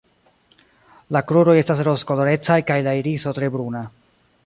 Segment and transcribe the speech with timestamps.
[1.17, 3.89] La kruroj estas rozkolorecaj kaj la iriso tre bruna.